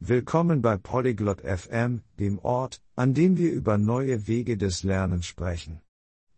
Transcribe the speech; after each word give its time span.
Willkommen 0.00 0.60
bei 0.60 0.76
Polyglot 0.76 1.40
FM, 1.40 2.02
dem 2.18 2.38
Ort, 2.40 2.82
an 2.96 3.14
dem 3.14 3.38
wir 3.38 3.50
über 3.50 3.78
neue 3.78 4.26
Wege 4.26 4.58
des 4.58 4.82
Lernens 4.82 5.24
sprechen. 5.24 5.80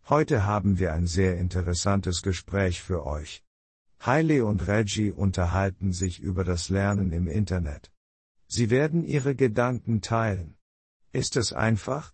Heute 0.07 0.45
haben 0.45 0.79
wir 0.79 0.93
ein 0.93 1.07
sehr 1.07 1.37
interessantes 1.37 2.21
Gespräch 2.21 2.81
für 2.81 3.05
euch. 3.05 3.43
Haile 3.99 4.45
und 4.45 4.65
Reggie 4.67 5.11
unterhalten 5.11 5.91
sich 5.91 6.21
über 6.21 6.45
das 6.45 6.69
Lernen 6.69 7.11
im 7.11 7.27
Internet. 7.27 7.91
Sie 8.47 8.69
werden 8.69 9.03
ihre 9.03 9.35
Gedanken 9.35 10.01
teilen. 10.01 10.55
Ist 11.11 11.35
es 11.35 11.51
einfach? 11.51 12.13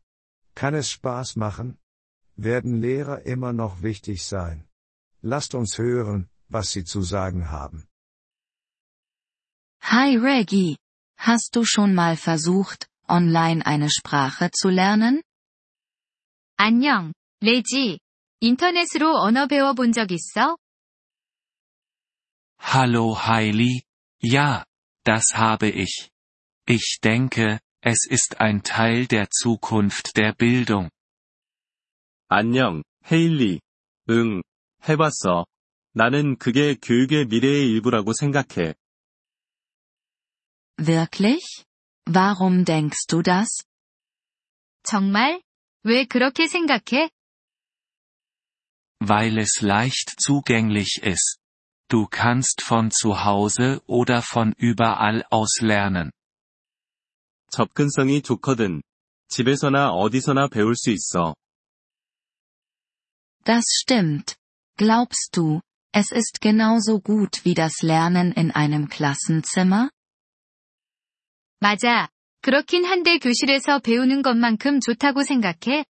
Kann 0.56 0.74
es 0.74 0.90
Spaß 0.90 1.36
machen? 1.36 1.78
Werden 2.36 2.82
Lehrer 2.82 3.22
immer 3.28 3.54
noch 3.54 3.84
wichtig 3.84 4.24
sein? 4.24 4.68
Lasst 5.22 5.54
uns 5.54 5.78
hören, 5.78 6.28
was 6.50 6.72
sie 6.72 6.84
zu 6.84 7.04
sagen 7.04 7.52
haben. 7.52 7.88
Hi 9.82 10.18
Reggie. 10.18 10.78
Hast 11.19 11.55
du 11.55 11.65
schon 11.65 11.95
mal 11.95 12.17
versucht, 12.17 12.89
online 13.09 13.65
eine 13.65 13.91
Sprache 13.91 14.51
zu 14.53 14.69
lernen? 14.69 15.23
안녕, 16.57 17.13
레지. 17.41 17.99
인터넷으로 18.41 19.17
언어 19.17 19.47
배워본 19.47 19.93
적 19.93 20.11
있어? 20.11 20.57
Hallo 22.59 23.15
Hailey, 23.15 23.83
ja, 24.23 24.65
das 25.05 25.35
habe 25.35 25.69
ich. 25.69 26.11
Ich 26.67 27.01
denke, 27.03 27.61
es 27.83 28.07
ist 28.09 28.41
ein 28.41 28.63
Teil 28.63 29.07
der 29.07 29.29
Zukunft 29.31 30.17
der 30.17 30.35
Bildung. 30.35 30.91
안녕, 32.29 32.83
헤일리. 33.11 33.61
응, 34.11 34.43
해봤어. 34.89 35.47
나는 35.93 36.37
그게 36.37 36.77
교육의 36.81 37.27
미래의 37.27 37.71
일부라고 37.71 38.13
생각해. 38.13 38.75
Wirklich? 40.79 41.65
Warum 42.07 42.65
denkst 42.65 43.07
du 43.09 43.23
das? 43.23 43.65
정말? 44.83 45.41
왜 45.85 46.05
그렇게 46.05 46.47
생각해? 46.49 47.11
Weil 49.01 49.39
es 49.39 49.63
leicht 49.63 50.21
zugänglich 50.21 51.03
ist. 51.03 51.39
Du 51.89 52.07
kannst 52.07 52.63
von 52.63 52.91
zu 52.91 53.25
Hause 53.25 53.83
oder 53.87 54.23
von 54.23 54.55
überall 54.59 55.25
aus 55.31 55.61
lernen. 55.61 56.13
접근성이 57.51 58.23
좋거든. 58.23 58.83
집에서나 59.29 59.91
어디서나 59.91 60.49
배울 60.49 60.77
수 60.77 60.91
있어. 60.91 61.35
Das 63.45 63.65
stimmt. 63.81 64.37
Glaubst 64.77 65.37
du, 65.37 65.61
es 65.93 66.11
ist 66.13 66.41
genauso 66.41 67.01
gut 67.01 67.45
wie 67.45 67.55
das 67.55 67.83
Lernen 67.83 68.33
in 68.33 68.51
einem 68.51 68.89
Klassenzimmer? 68.89 69.91
맞아. 71.61 72.09
그렇긴 72.43 72.85
한데 72.85 73.19
교실에서 73.19 73.81
배우는 73.81 74.23
것만큼 74.23 74.81
좋다고 74.81 75.23
생각해? 75.23 75.85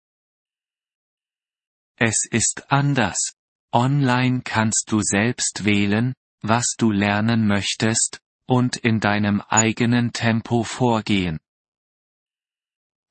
Es 2.01 2.29
ist 2.33 2.65
anders. 2.69 3.35
Online 3.75 4.41
kannst 4.45 4.91
du 4.91 5.01
selbst 5.03 5.65
wählen, 5.65 6.15
was 6.43 6.77
du 6.79 6.91
lernen 6.91 7.47
möchtest, 7.47 8.19
und 8.49 8.81
in 8.83 9.01
deinem 9.01 9.43
eigenen 9.51 10.13
Tempo 10.13 10.63
vorgehen. 10.63 11.39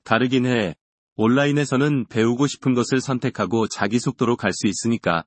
다르긴 0.02 0.46
해. 0.46 0.74
온라인에서는 1.16 2.06
배우고 2.08 2.46
싶은 2.46 2.74
것을 2.74 3.00
선택하고 3.00 3.68
자기 3.68 3.98
속도로 3.98 4.36
갈 4.36 4.52
수 4.52 4.66
있으니까. 4.66 5.24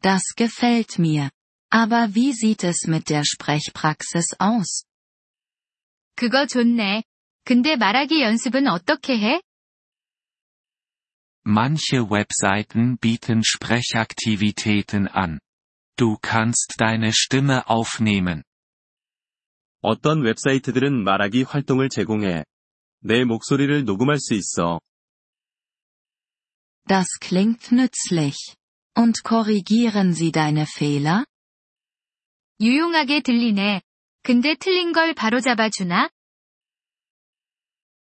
Das 0.00 0.22
gefällt 0.36 0.98
mir. 0.98 1.30
Aber 1.72 2.14
wie 2.14 2.32
sieht 2.32 2.64
es 2.64 2.86
mit 2.86 3.08
der 3.10 3.24
Sprechpraxis 3.24 4.34
aus? 4.38 4.84
그거 6.16 6.46
좋네. 6.46 7.04
근데 7.44 7.76
말하기 7.76 8.20
연습은 8.20 8.66
어떻게 8.66 9.18
해? 9.18 9.40
Manche 11.46 12.10
Webseiten 12.10 12.98
bieten 12.98 13.42
Sprechaktivitäten 13.42 15.08
an. 15.08 15.38
Du 15.96 16.18
kannst 16.20 16.76
deine 16.78 17.12
Stimme 17.12 17.62
aufnehmen. 17.66 18.42
어떤 19.80 20.22
웹사이트들은 20.22 21.04
말하기 21.04 21.44
활동을 21.44 21.88
제공해. 21.88 22.44
내 23.00 23.24
목소리를 23.24 23.84
녹음할 23.84 24.18
수 24.18 24.34
있어. 24.34 24.80
Das 26.86 27.06
klingt 27.20 27.72
nützlich. 27.72 28.56
Und 28.96 29.22
korrigieren 29.22 30.12
sie 30.12 30.32
deine 30.32 30.66
Fehler? 30.66 31.24
유용하게 32.60 33.20
들리네. 33.20 33.82
근데 34.22 34.54
틀린 34.56 34.92
걸 34.92 35.14
바로잡아 35.14 35.70
주나? 35.70 36.10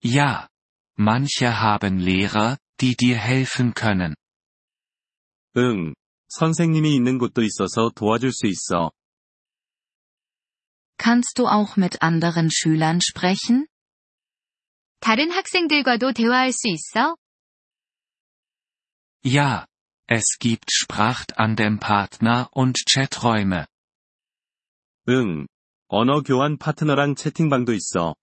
Ja. 0.03 0.49
Manche 0.99 1.47
haben 1.47 2.01
Lehrer, 2.01 2.57
die 2.81 2.97
dir 2.97 3.19
helfen 3.19 3.73
können. 3.73 4.15
응. 5.57 5.95
선생님이 6.29 6.95
있는 6.95 7.19
곳도 7.19 7.43
있어서 7.43 7.91
도와줄 7.95 8.33
수 8.33 8.47
있어. 8.47 8.91
Kannst 10.99 11.39
du 11.39 11.47
auch 11.47 11.77
mit 11.77 12.03
anderen 12.03 12.51
Schülern 12.51 13.01
sprechen? 13.01 13.67
다른 15.01 15.31
학생들과도 15.31 16.13
대화할 16.13 16.53
수 16.53 16.69
있어? 16.69 17.17
Ja. 19.25 19.67
Es 20.11 20.39
gibt 20.39 20.71
Sprachtandem-Partner 20.73 22.49
und 22.53 22.77
Chaträume. 22.87 23.67
응. 25.09 25.47
언어 25.89 26.21
교환 26.23 26.59
파트너랑 26.59 27.15
채팅방도 27.15 27.73
있어. 27.73 28.15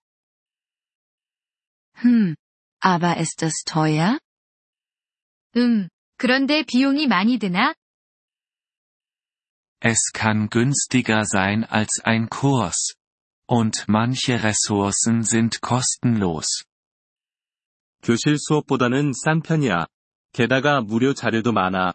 Hm. 1.98 2.36
Aber 2.80 3.18
ist 3.18 3.42
es 3.44 3.64
teuer? 3.64 4.18
음, 5.56 5.88
그런데 6.18 6.62
비용이 6.62 7.06
많이 7.06 7.38
드나? 7.38 7.74
Es 9.80 10.12
kann 10.12 10.48
günstiger 10.48 11.24
sein 11.24 11.64
als 11.64 12.00
ein 12.04 12.28
Kurs. 12.28 12.94
Und 13.48 13.88
manche 13.88 14.42
Ressourcen 14.42 15.22
sind 15.22 15.60
kostenlos. 15.60 16.64
교실 18.02 18.38
수업보다는 18.38 19.12
싼 19.12 19.42
편이야. 19.42 19.86
게다가 20.32 20.80
무료 20.80 21.14
자료도 21.14 21.52
많아. 21.52 21.94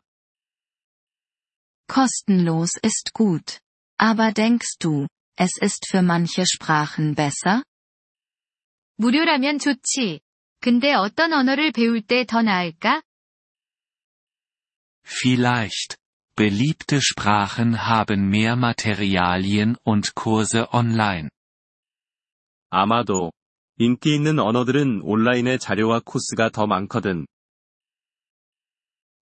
Kostenlos 1.88 2.80
ist 2.84 3.14
gut. 3.14 3.59
Aber 3.98 4.32
denkst 4.32 4.78
du, 4.80 5.08
es 5.38 5.58
ist 5.59 5.88
für 5.88 6.02
manche 6.02 6.46
Sprachen 6.46 7.16
besser? 7.16 7.64
무료라면 8.98 9.59
좋지. 9.59 10.20
근데 10.59 10.94
어떤 10.94 11.34
언어를 11.34 11.72
배울 11.72 12.02
때 12.02 12.26
더 12.26 12.42
나을까? 12.42 13.02
Vielleicht. 15.04 15.98
Beliebte 16.36 17.02
Sprachen 17.02 17.76
haben 17.76 18.30
mehr 18.30 18.56
Materialien 18.56 19.76
und 19.84 20.14
Kurse 20.16 20.68
online. 20.74 21.30
아마도. 22.70 23.32
인기 23.78 24.16
있는 24.16 24.40
언어들은 24.40 25.02
온라인의 25.04 25.59
자료와 25.59 26.02
코스가 26.06 26.50
더 26.50 26.68
많거든. 26.68 27.26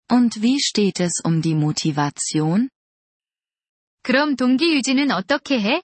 Und 0.10 0.42
wie 0.42 0.58
steht 0.60 1.00
es 1.00 1.22
um 1.24 1.42
die 1.42 1.54
Motivation? 1.56 2.70
그럼 4.04 4.36
동기 4.36 4.74
유지는 4.74 5.12
어떻게 5.12 5.60
해? 5.60 5.82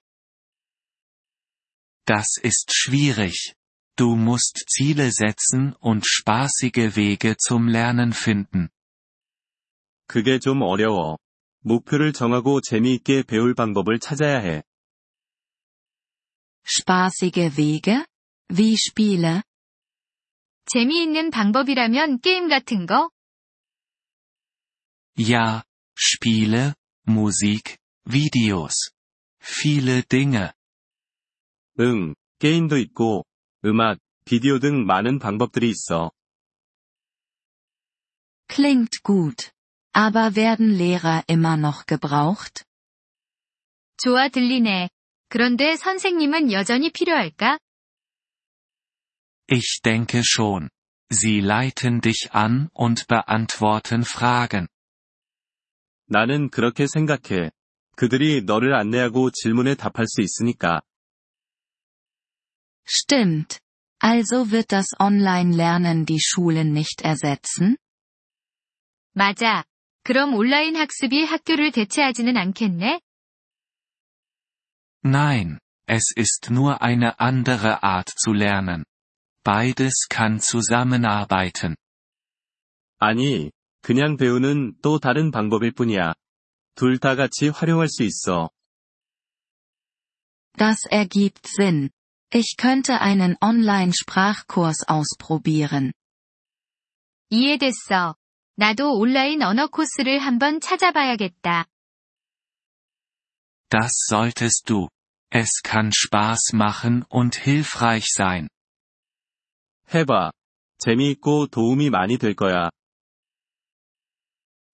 Das 2.06 2.40
ist 2.44 2.72
schwierig. 2.72 3.54
Du 3.96 4.16
musst 4.16 4.66
Ziele 4.68 5.12
setzen 5.12 5.76
und 5.80 6.04
spaßige 6.06 6.98
Wege 6.98 7.36
zum 7.38 7.68
Lernen 7.70 8.12
finden. 8.12 8.70
그게 10.08 10.40
좀 10.40 10.62
어려워. 10.62 11.18
목표를 11.62 12.12
정하고 12.12 12.60
재미있게 12.62 13.24
배울 13.24 13.54
방법을 13.54 14.00
찾아야 14.00 14.40
해. 14.40 14.64
Spaßige 16.66 17.52
Wege? 17.58 18.06
Wie 18.50 18.74
Spiele? 18.74 19.42
재미있는 20.66 21.30
방법이라면 21.30 22.20
게임 22.22 22.48
같은 22.48 22.86
거? 22.86 23.10
Ja, 25.18 25.64
Spiele, 25.96 26.74
Musik, 27.08 27.78
Videos. 28.08 28.92
Viele 29.40 30.04
Dinge. 30.04 30.52
응, 31.80 32.16
게임도 32.40 32.78
있고, 32.78 33.26
음악, 33.66 34.00
비디오 34.26 34.60
등 34.60 34.86
많은 34.86 35.20
방법들이 35.20 35.70
있어. 35.70 36.12
Klingt 38.48 39.02
gut. 39.04 39.52
Aber 39.94 40.36
werden 40.36 40.76
Lehrer 40.76 41.24
immer 41.28 41.58
noch 41.58 41.86
gebraucht? 41.86 42.64
좋아 43.98 44.28
들리네. 44.30 44.90
그런데 45.30 45.76
선생님은 45.76 46.52
여전히 46.52 46.92
필요할까? 46.92 47.58
Ich 49.48 49.82
denke 49.84 50.24
schon. 50.24 50.70
Sie 51.12 51.42
leiten 51.42 52.02
dich 52.02 52.30
an 52.32 52.70
und 52.74 53.08
beantworten 53.08 54.04
Fragen. 54.04 54.68
나는 56.08 56.50
그렇게 56.50 56.88
생각해. 56.88 57.52
그들이 57.98 58.44
너를 58.44 58.74
안내하고 58.76 59.32
질문에 59.32 59.76
답할 59.76 60.08
수 60.08 60.22
있으니까. 60.22 60.82
Stimmt. 62.86 63.60
Also 64.00 64.52
wird 64.52 64.74
das 64.74 64.88
Online-Lernen 65.00 66.06
die 66.06 66.20
Schulen 66.20 66.72
nicht 66.74 67.06
ersetzen? 67.06 67.78
맞아. 69.14 69.64
그럼 70.04 70.34
온라인 70.34 70.76
학습이 70.76 71.24
학교를 71.24 71.72
대체하지는 71.72 72.36
않겠네? 72.36 73.00
Nein, 75.06 75.60
es 75.88 76.14
ist 76.18 76.50
nur 76.52 76.82
eine 76.82 77.20
andere 77.20 77.84
Art 77.84 78.10
zu 78.10 78.34
lernen. 78.34 78.84
Beides 79.44 80.08
kann 80.10 80.40
zusammenarbeiten. 80.40 81.76
아니, 83.00 83.52
그냥 83.82 84.18
배우는 84.18 84.76
또 84.82 85.00
다른 85.00 85.32
방법일 85.32 85.72
뿐이야. 85.74 86.14
둘 86.78 87.00
다 87.00 87.16
같이 87.16 87.50
활용할 87.50 87.88
수 87.88 88.04
있어. 88.04 88.50
Das 90.58 90.86
ergibt 90.92 91.48
Sinn. 91.48 91.90
Ich 92.32 92.56
könnte 92.58 93.00
einen 93.02 93.38
Online-Sprachkurs 93.42 94.88
ausprobieren. 94.88 95.94
이해됐어. 97.30 98.16
나도 98.56 98.94
온라인 98.98 99.42
언어 99.42 99.68
코스를 99.68 100.20
한번 100.20 100.60
찾아봐야겠다. 100.60 101.66
Das 103.70 103.92
solltest 104.08 104.70
du. 104.70 104.88
Es 105.32 105.62
kann 105.64 105.92
Spaß 105.92 106.54
machen 106.54 107.04
und 107.10 107.40
hilfreich 107.40 108.06
sein. 108.16 108.48
해봐. 109.94 110.32
재미있고 110.78 111.48
도움이 111.48 111.90
많이 111.90 112.18
될 112.18 112.36
거야. 112.36 112.70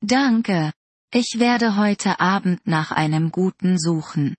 Danke. 0.06 0.72
Ich 1.17 1.39
werde 1.39 1.77
heute 1.77 2.19
Abend 2.19 2.67
nach 2.67 2.91
einem 2.91 3.31
guten 3.31 3.79
suchen. 3.79 4.35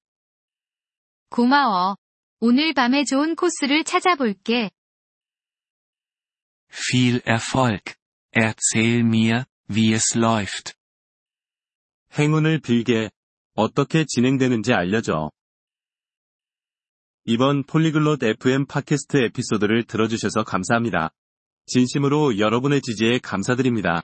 고마워. 1.30 1.96
오늘 2.42 2.74
밤에 2.74 3.06
좋은 3.06 3.38
코스를 3.38 3.86
찾아볼게. 3.86 4.72
Viel 6.70 7.22
Erfolg. 7.26 7.96
Erzähl 8.34 9.06
mir, 9.06 9.46
wie 9.70 9.94
es 9.94 10.18
läuft. 10.18 10.74
행운을 12.20 12.60
빌게. 12.60 13.10
어떻게 13.54 14.04
진행되는지 14.06 14.74
알려줘. 14.74 15.32
이번 17.24 17.64
폴리글롯 17.64 18.22
FM 18.22 18.66
팟캐스트 18.66 19.16
에피소드를 19.16 19.86
들어주셔서 19.86 20.44
감사합니다. 20.44 21.12
진심으로 21.68 22.38
여러분의 22.38 22.82
지지에 22.82 23.20
감사드립니다. 23.20 24.04